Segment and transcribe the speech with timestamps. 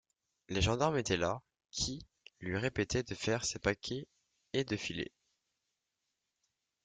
[0.49, 2.07] Les gendarmes étaient là, qui
[2.39, 4.07] lui répétaient de faire ses paquets
[4.51, 5.11] et de filer.